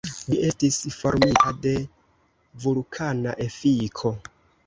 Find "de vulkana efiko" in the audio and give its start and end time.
1.65-4.15